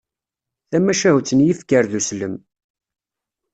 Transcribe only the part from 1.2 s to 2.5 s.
n yifker d uslem.